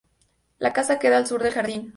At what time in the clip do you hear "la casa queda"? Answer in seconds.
0.57-1.17